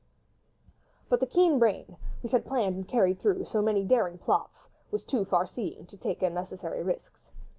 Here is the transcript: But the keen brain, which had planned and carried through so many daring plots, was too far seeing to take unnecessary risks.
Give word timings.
But 1.09 1.19
the 1.19 1.27
keen 1.27 1.59
brain, 1.59 1.95
which 2.23 2.31
had 2.31 2.47
planned 2.47 2.73
and 2.75 2.87
carried 2.87 3.19
through 3.19 3.45
so 3.45 3.61
many 3.61 3.83
daring 3.83 4.17
plots, 4.17 4.67
was 4.89 5.05
too 5.05 5.25
far 5.25 5.45
seeing 5.45 5.85
to 5.85 5.95
take 5.95 6.23
unnecessary 6.23 6.81
risks. 6.81 7.29